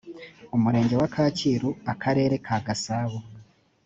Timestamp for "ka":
2.45-2.57